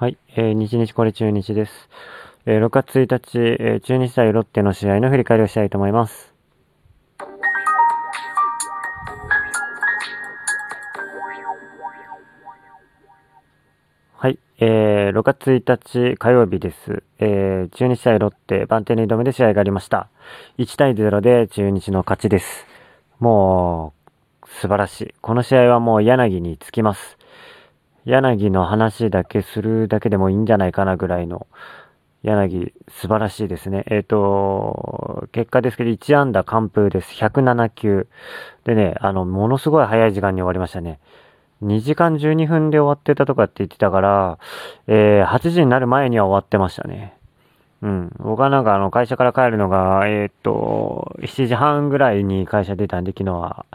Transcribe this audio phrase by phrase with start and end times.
[0.00, 1.72] はい、えー、日日これ中日です。
[2.46, 6.32] えー、6月1日、えー、中日対ロッテの試合の振り返りをしたいと思います。
[14.14, 17.02] はい、えー、6月1日火曜日です。
[17.18, 20.08] えー、中日対ロッテ、番手2度目で試合がありました。
[20.58, 22.68] 1対0で中日の勝ちです。
[23.18, 23.94] も
[24.44, 25.14] う、素晴らしい。
[25.20, 27.17] この試合はもう柳につきます。
[28.08, 31.46] 柳の話だけするだけでもいいんじゃないかなぐらいの、
[32.22, 33.84] 柳、素晴らしいですね。
[33.88, 37.12] えっ、ー、と、結果ですけど、1安打完封です。
[37.12, 38.08] 107球。
[38.64, 40.98] でね、あの、ものすごい早い時間に終わりましたね。
[41.62, 44.38] 2時間12分で終わってたとかって言ってたから、
[44.86, 47.14] えー、8時になる前には終わってましたね。
[47.82, 48.12] うん。
[48.18, 53.66] 僕はなんかあの会社から帰るのが、えー、っと、7時半ぐらいに会社出たんで、昨日は。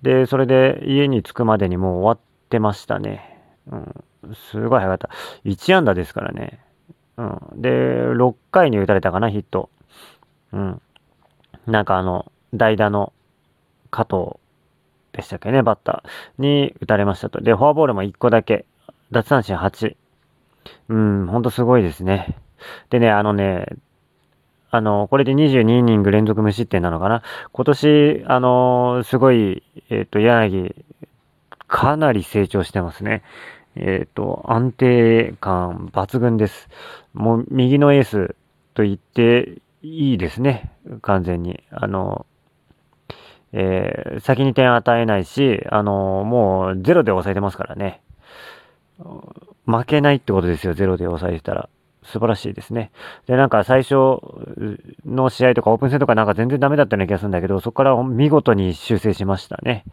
[0.00, 3.35] で、それで家に着くまでにもう終わってましたね。
[3.70, 5.10] うん、すごい早かった。
[5.44, 6.60] 1安打ですからね。
[7.16, 7.62] うん。
[7.62, 9.70] で、6回に打たれたかな、ヒット。
[10.52, 10.82] うん。
[11.66, 13.12] なんかあの、代打の
[13.90, 14.38] 加藤
[15.12, 17.40] でしたっけね、バッターに打たれましたと。
[17.40, 18.66] で、フォアボールも1個だけ。
[19.10, 19.96] 奪三振8。
[20.88, 22.36] うん、ほんとすごいですね。
[22.90, 23.66] でね、あのね、
[24.70, 27.22] あの、これで22イニング連続無失点なのかな。
[27.52, 30.74] 今年、あのすごい、えっ、ー、と、柳、
[31.68, 33.22] かなり成長してますね。
[33.76, 36.68] えっ、ー、と、安定感抜群です。
[37.12, 38.34] もう右のエース
[38.74, 40.72] と言っていいですね。
[41.02, 41.62] 完全に。
[41.70, 42.26] あの、
[43.52, 48.00] えー、先に点与えないし、あの、もうゼロで抑えてますからね。
[49.66, 51.68] 負けないってことですよ、ゼロで抑えてたら。
[52.02, 52.92] 素晴らしいですね。
[53.26, 53.94] で、なんか最初
[55.04, 59.84] の試合とかオープン戦とかなんか全然ダメだったような気がするんだけど、そこから見事に修正しましたね。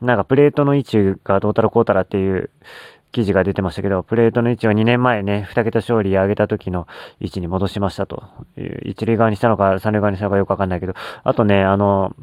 [0.00, 2.50] なんかプレートの位置がどうたらこうたらっていう
[3.14, 6.88] 記事が出てましたけど、プレートの位置は2年前ね、2桁勝利上げた時の
[7.20, 8.24] 位置に戻しましたと。
[8.84, 12.14] 一塁側にしたのか、三塁側にしたのかよくわかんないけど、あとね、あの、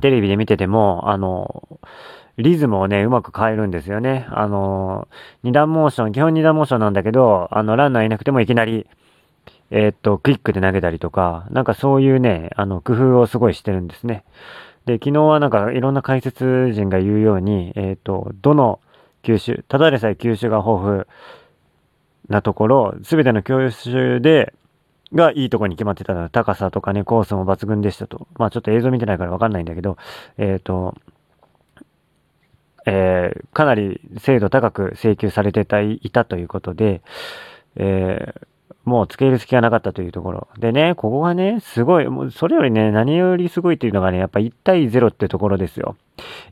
[0.00, 1.80] テレビで見てても、あの、
[2.38, 4.28] リズムをね、うまく変えるんですよね。
[4.30, 5.08] あの、
[5.42, 8.86] 二段モーション、基本二段モーションなんだけど、あの、ランナーいなくてもいきなり、
[9.72, 14.22] えー、っと、クイックで投げたりとか、なんかそういうね、あの、工夫をすごいしてるんですね。
[14.86, 18.78] で、昨日はなんかいろんな解説陣が言うように、えー、っと、どの
[19.22, 21.04] 球種、ただでさえ吸収が豊富
[22.28, 24.54] なところ、全ての球種で、
[25.12, 28.28] がいいとこに決まってたら、高さとかね、コースも抜群でしたと。
[28.38, 29.96] まあちょっと映像見てないからわかんないんだけど、
[30.38, 30.94] えっ、ー、と、
[32.86, 37.02] えー、かなり精度高く請求されてたいたということで、
[37.76, 38.46] えー、
[38.84, 40.48] もう付ける隙がなかったというところ。
[40.58, 45.96] でね、ここがね、すごい、もうそれよりね、何よりすごいっていうのがね、やっぱ1対0ってところですよ。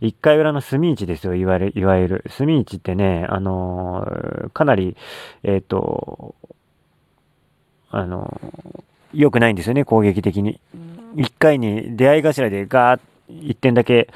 [0.02, 2.24] 1回裏の隅市ですよ、いわゆる、いわゆる。
[2.28, 4.96] 隅市ってね、あのー、かなり、
[5.42, 6.34] えっ、ー、と、
[7.90, 8.82] あのー、
[9.14, 10.60] 良くないんですよね、攻撃的に。
[11.16, 14.08] 1回に出会い頭でガーッ1点だけ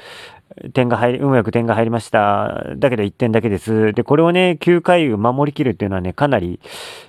[0.73, 2.75] 点が入り、運よく点が入りました。
[2.75, 3.93] だけど1点だけです。
[3.93, 6.59] で、これをね、9回守りきるっていうのはね、かなり、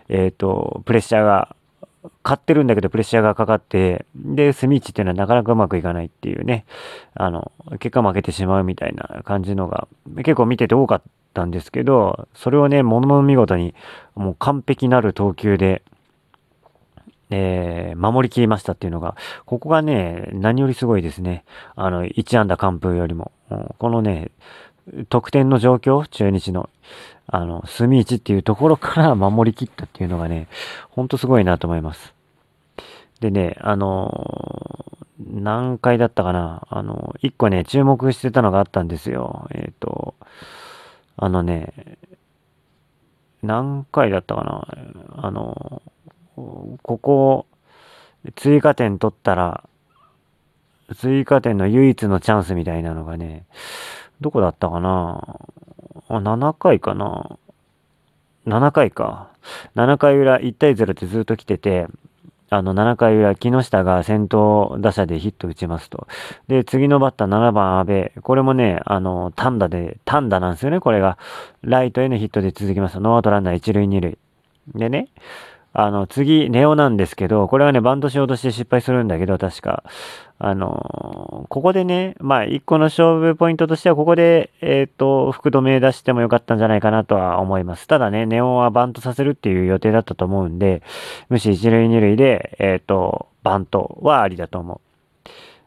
[0.08, 1.56] えっ、ー、と、プレッシャーが、
[2.22, 6.66] 勝ってるんだけどプレッシャーがかかって、で、スミッチっていうのはなかなかうまくいかないっていうね、
[7.14, 11.02] あの、結果負けてしまうみたいな感じのが、結構見てて多かっ
[11.32, 13.74] たんですけど、それをね、ものの見事に、
[14.14, 15.82] もう完璧なる投球で、
[17.36, 21.44] えー、守りきりましたっていうのが、ここがね、何よりすごいですね。
[21.74, 23.32] あの、1安打完封よりも。
[23.78, 24.30] このね、
[25.08, 26.70] 得点の状況、中日の、
[27.26, 30.46] あの、隅市っていうところから 守りきったっていうのがね、
[30.90, 32.14] ほんとすごいなと思います。
[33.20, 39.48] でね、あのー、何回だったかなあの、一個ね、注目してたのがあったんですよ。
[39.50, 40.14] えっ、ー、と、
[41.16, 41.98] あのね、
[43.42, 44.66] 何回だったかな
[45.16, 45.82] あの
[46.36, 47.46] ここ、
[48.36, 49.64] 追加点取ったら、
[50.96, 53.46] 追加点の唯一のチャンスみたいなのがね、
[54.20, 55.38] どこだったかな？
[56.08, 57.38] あ、7回かな
[58.46, 59.30] ?7 回か。
[59.76, 61.86] 7回裏1対0ってずっと来てて、
[62.50, 66.06] あの、7回裏、木下が先頭打者でヒット打ちますと。
[66.46, 68.12] で、次のバッター7番阿部。
[68.22, 71.18] これもね、あの、単打で、単打なんですよね、これが。
[71.62, 73.00] ライトへのヒットで続きます。
[73.00, 74.18] ノーアウトランナー1塁2塁。
[74.74, 75.08] でね、
[75.76, 79.82] あの、次、ネオなんですけど、これはね、バントしようとして失敗するんだけど、確か。
[80.38, 87.88] あのここでね、まあ、一個の勝負ポイントとしては、ここで、えっ、ー、と、福留出してもよかったんじゃないかなとは思います。
[87.88, 90.82] ただね、ネオはバントさせるっていう予定だったと思うんで、
[91.28, 94.80] むし一塁二塁で、えっ、ー、と、バントはありだと思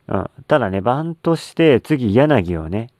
[0.07, 0.13] う。
[0.13, 0.29] うん。
[0.47, 2.91] ただね、バントして、次、柳をね、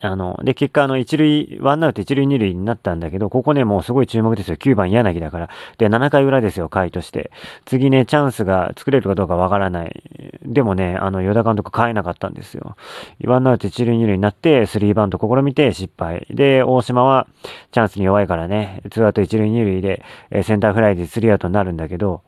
[0.00, 4.56] あの、で、結果、あの、一塁、ワンアウト一塁二塁になったんだけど、ここね、もうすごい注目ですよ。
[4.56, 5.50] 9番柳だから。
[5.78, 7.30] で、7回裏ですよ、回として。
[7.64, 10.02] 次ね、チャンスが作れるかどうかわからない。
[10.42, 12.76] でもね、あの、与田監督変えなかったんですよ。
[13.24, 16.26] ワンアウト一塁二塁になって、スリーバント試みて失敗。
[16.30, 17.26] で、大島は
[17.72, 20.04] チャンスに弱いからね、ツーアウト一塁二塁で、
[20.42, 22.22] センターフライでスリーアウトになるんだけど、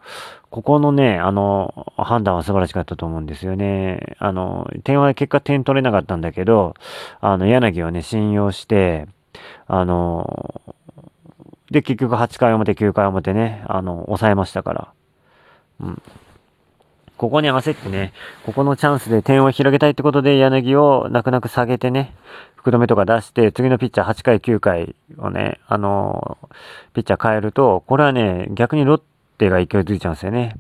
[0.51, 4.17] ここのね、あの、判断は素晴らしかったと思うんですよね。
[4.19, 6.75] あの、点は結果点取れなかったんだけど、
[7.21, 9.07] あの、柳をね、信用して、
[9.69, 10.61] あの、
[11.71, 14.89] で、結局8回表、9回表ね、あの、抑えましたから。
[15.81, 16.03] うん。
[17.17, 18.13] ここに焦ってね、
[18.45, 22.15] ここのチャンスで点を広げたいってことで、柳を泣く泣く下げてね、
[22.57, 26.39] 福留とか出して、次のピッチャー8回、9回をね、あの
[26.95, 29.03] ピッチャー変えると、これはね、逆にロッ
[29.41, 30.57] 手が勢いづいちゃうんですよね。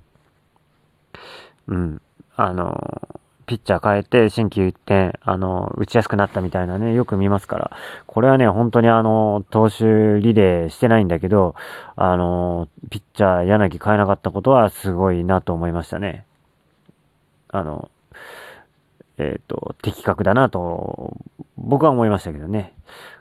[1.68, 2.02] うん。
[2.34, 7.70] あの、ピッチャー変えて、新規一点、あの、打ちやすくなったみたいなね、よく見ますから。
[8.06, 9.84] これはね、本当にあの、投手
[10.20, 11.54] リレーしてないんだけど、
[11.96, 16.24] あの、ピッチャー柳変えなかったことはすごいなと思いましたね。
[17.48, 17.90] あの、
[19.18, 21.16] えっ、ー、と、的確だなと、
[21.58, 22.72] 僕は思いましたけどね。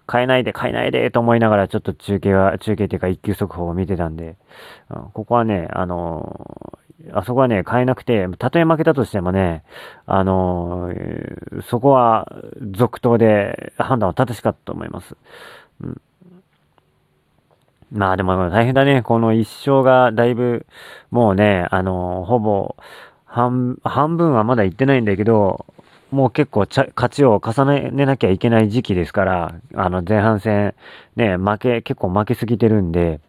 [0.09, 4.37] 変えないで変えないでと思いながらちょっと中継は、中継っていうか一級速報を見てたんで、
[5.13, 9.63] ここはね、あのー、あそこはね、変えなくて、たとえ負けたとしてもね、
[10.05, 12.27] あのー、そこは
[12.71, 15.15] 続投で判断は正しかったと思います。
[15.81, 16.01] うん、
[17.91, 19.01] まあでも大変だね。
[19.01, 20.65] この一勝がだいぶ、
[21.11, 22.75] もうね、あのー、ほぼ、
[23.25, 25.65] 半、半分はまだ行ってないんだけど、
[26.11, 30.73] もう結構勝ちを重ねなきゃいけない時期ですから、あの前半戦、
[31.15, 33.19] ね、負け、結構負けすぎてるんで、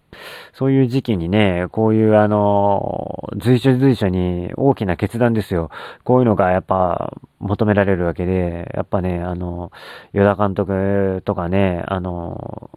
[0.54, 5.70] そういう時期にね、こういうあの、随所随所に大きな決断ですよ。
[6.04, 9.70] こういうのがやっぱ求められるわけで、やっぱね、あの、
[10.12, 12.70] 与田監督とかね、あの、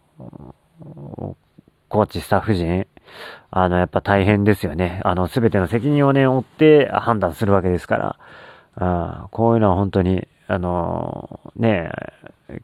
[1.88, 2.86] コーチ、スタッフ陣、
[3.50, 5.00] あの、やっぱ大変ですよね。
[5.04, 8.16] あの、すべての責任をね、負って判断するわけですから。
[8.76, 11.90] あこういうのは本当に、あの、ね、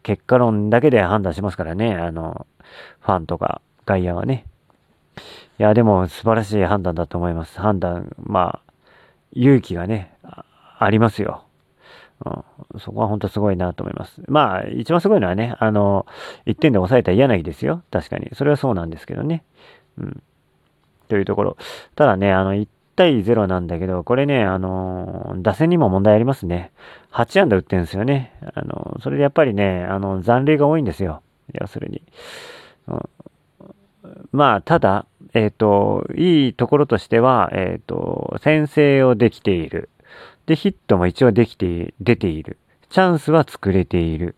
[0.03, 2.47] 結果論だけで判断しますからね、あの、
[3.01, 4.47] ファンとか外野はね。
[5.59, 7.61] いや、でも素晴らしい判断だと思います。
[7.61, 8.73] 判断、まあ、
[9.33, 10.17] 勇気がね、
[10.79, 11.45] ありますよ。
[12.25, 14.23] うん、そこは本当すごいなと思います。
[14.29, 16.07] まあ、一番すごいのはね、あの、
[16.47, 17.83] 1点で抑えた柳ですよ。
[17.91, 18.31] 確かに。
[18.35, 19.45] それはそうなんですけどね。
[19.97, 20.23] うん。
[21.09, 21.57] というところ。
[21.95, 22.69] ただね、あの、1
[23.01, 26.71] 対0なんだけど、これね、あの打線にも問題ありますね。
[27.13, 28.35] 8安打打ってるんですよね。
[28.55, 31.23] あのそれでやっぱりね、あの、残塁が多いんですよ。
[31.59, 32.03] 要するに。
[32.89, 33.01] うん、
[34.33, 39.89] まあ、ただ、えっ、ー、と、いいところとしては、えっ、ー、と、先制をできている。
[40.45, 42.59] で、ヒットも一応できて、出ている。
[42.91, 44.35] チャンスは作れている。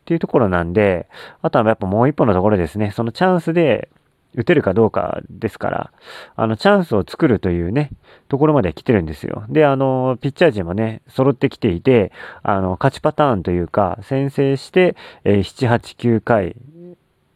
[0.00, 1.06] っていうところなんで、
[1.42, 2.92] あとはやっぱもう一本のところですね。
[2.92, 3.90] そのチャンスで、
[4.34, 5.92] 打てるかどうかですから、
[6.36, 7.90] あの、チャンスを作るというね、
[8.28, 9.44] ところまで来てるんですよ。
[9.48, 12.12] で、あの、ピッチャー陣もね、揃ってきていて、
[12.42, 16.54] あの、勝ちパターンというか、先制して、えー、7、8、9回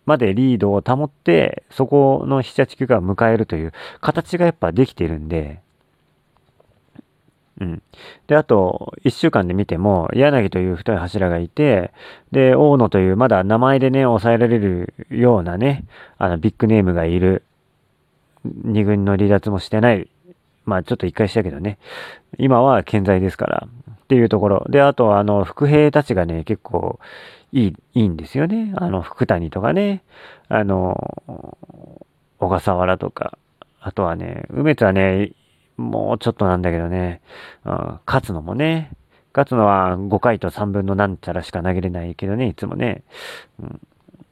[0.07, 5.64] までリードを保って、そこの7、8、9回を迎えるという形がやっぱできているんで、
[7.61, 7.83] うん。
[8.27, 11.93] で、あと、一週間で見ても、柳という太い柱がいて、
[12.33, 15.85] で、大野というまだ名前でね、抑えられるようなね、
[16.19, 17.45] あの、ビッグネームがいる。
[18.45, 20.09] 二軍の離脱もしてない。
[20.67, 21.79] まあ、ちょっと一回したけどね。
[22.39, 23.69] 今は健在ですから。
[24.05, 24.67] っていうところ。
[24.69, 26.99] で、あと、あの、副兵たちがね、結構、
[27.53, 28.73] いい、いいんですよね。
[28.77, 30.03] あの、福谷とかね、
[30.49, 31.57] あの、
[32.39, 33.39] 小笠原とか、
[33.81, 35.31] あとはね、梅津はね、
[35.77, 37.21] もうちょっとなんだけどね、
[37.65, 38.91] うん、勝つのもね、
[39.33, 43.03] 勝つのは5回と3分のなんちゃらしか投げれないけどね、いつもね。
[43.61, 43.81] うん、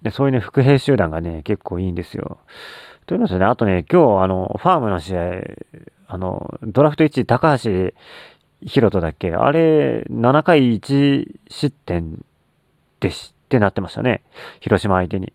[0.03, 2.39] でそういうね、副兵集団がね、結構いいんですよ。
[3.07, 5.41] というのとね、あとね、今日、あの、ファームの試合、
[6.07, 7.91] あの、ドラフト1位、高橋
[8.65, 9.33] 宏斗だっけ？
[9.33, 12.25] あれ、7回1失点
[13.01, 14.23] でしってなってましたね。
[14.61, 15.33] 広島相手に。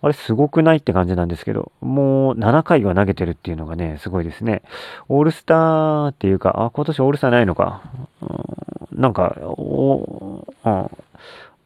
[0.00, 4.62] あれすごくないって感じなんですけど、もう7回は投げてるっていうのがね、すごいですね。
[5.08, 7.82] オールスターっていうか、あ、今年オールスターないのか。
[8.20, 10.90] うん、なんか、お、うん、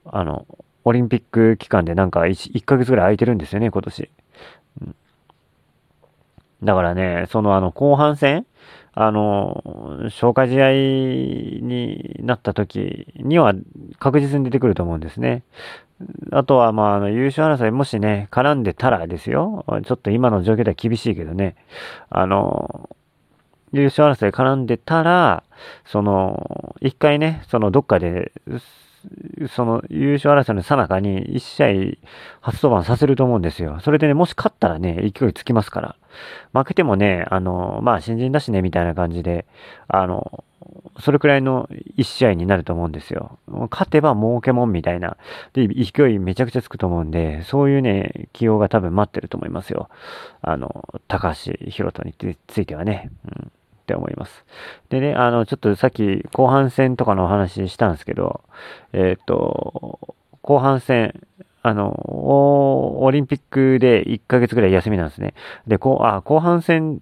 [0.04, 0.46] あの、
[0.84, 4.10] オリンピック期間でなんか 1, 1ヶ月ぐらい空いてるんですよね、今年。
[4.80, 4.96] うん、
[6.62, 8.46] だからね、そのあの後半戦、
[8.94, 9.62] あの、
[10.10, 13.54] 消化試合になった時には
[13.98, 15.42] 確実に出てくると思うんですね。
[16.30, 19.64] あとは、まあ、あの、優勝争い、もしね、絡んでたらですよ。
[19.84, 21.56] ちょっと今の状況では厳しいけどね。
[22.10, 22.90] あの、
[23.72, 25.44] 優勝争い絡んでたら、
[25.86, 28.32] その、一回ね、その、どっかで、
[29.48, 32.08] その優勝争いの最中に1試合
[32.40, 33.80] 初登板させると思うんですよ。
[33.82, 35.96] それでね、もし勝ったらね、勢いつきますから。
[36.52, 39.46] 負けてもね、あの、まあ新人だしね、みたいな感じで、
[39.88, 40.44] あの、
[41.00, 43.38] それくらいの1試合になると思うんですよ。
[43.70, 45.16] 勝てば儲けもんみたいな。
[45.54, 49.88] で、勢いめちゃくちゃつくと思うんで、そういうね、起用が多分待ってると思いますよ。
[50.42, 53.10] あの、高橋宏斗についてはね。
[53.24, 53.52] うん
[53.82, 54.44] って思います。
[54.88, 58.42] でね、あの、ちょっとさっき後半戦とかのお話したんですけど、
[58.92, 61.20] えっ、と、後半戦、
[61.62, 61.92] あの、
[63.02, 65.34] オリンピックで1ヶ月ぐらい休みなんですね。
[65.66, 67.00] で、こう、あ、後半戦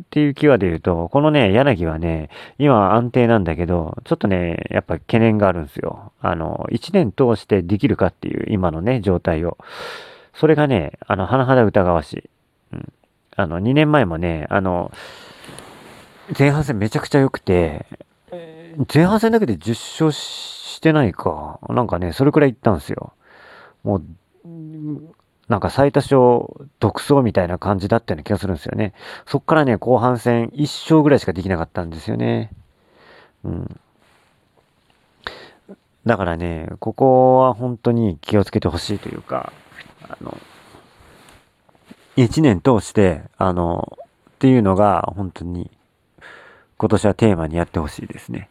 [0.00, 6.12] っていうキーワードで言うと、このね、柳はね、今安定なんだけど、ちょっとね、やっぱ懸念があるんですよ。
[6.20, 9.56] あの、1年通してできるかっていう今のね、状態を。
[10.34, 12.30] それがね、あの、甚だ疑わしい。
[12.74, 12.92] うん。
[13.36, 14.92] あの、2年前もね、あの、
[16.38, 17.86] 前半戦めちゃくちゃ良くて、
[18.92, 21.58] 前半戦だけで10勝してないか。
[21.70, 23.14] なんかね、それくらい行ったんですよ。
[23.86, 24.04] もう、
[25.48, 28.94] なんか最多勝独走みたいな感じだったような気がするんですよね。
[29.26, 32.50] そっからね、後半戦1勝ぐらいしかできなかったんですよね。
[33.44, 33.80] うん。
[36.04, 39.52] だからね、ここは本当に気をつけてほしいというか、
[40.02, 40.36] あの、
[42.16, 43.98] 1年通して、あの、
[44.30, 45.70] っていうのが本当に
[46.76, 48.48] 今年はテーマにやってほしいですね。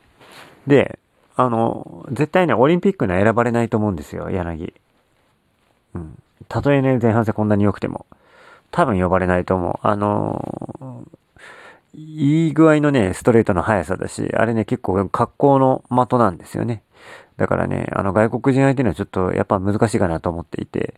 [0.65, 0.98] で、
[1.36, 4.74] あの、絶対ね、オリンピックには選ばれないと思うんですよ、柳。
[5.96, 6.18] うん。
[6.48, 8.06] たとえね、前半戦こんなに良くても。
[8.72, 9.88] 多分呼ばれないと思う。
[9.88, 11.06] あの
[11.94, 16.84] いい具合のね、ストレートの速さだし、あれね、結構格好の的なんですよね。
[17.38, 20.96] だからね、あの外国人相手にはちょっとやっぱ難しいかなと思っていて、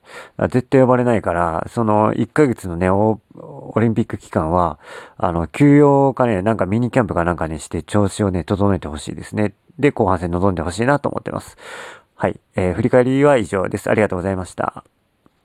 [0.49, 3.19] 絶対呼ばれないから、その1ヶ月のね、オ
[3.79, 4.79] リンピック期間は、
[5.17, 9.53] あの、休養かね、なんかミニキャンプかなんかにして調子をね、整えてほしいですね。
[9.77, 11.57] で、後半戦臨んでほしいなと思ってます。
[12.19, 12.39] はい。
[12.55, 13.91] えー、振り返りは以上です。
[13.91, 14.83] ありがとうございました。